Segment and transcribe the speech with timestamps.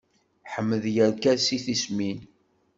[0.53, 2.19] Ḥmed yerka deg tismin.